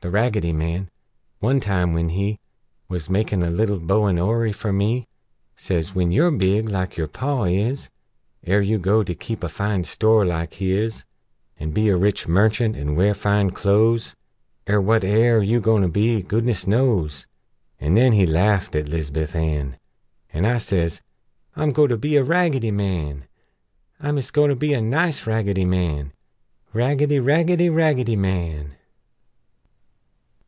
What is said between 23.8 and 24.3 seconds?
I'm